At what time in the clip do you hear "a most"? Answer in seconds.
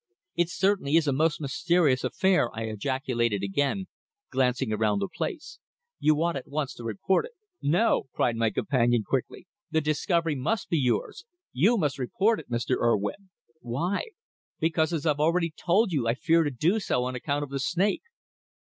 1.07-1.39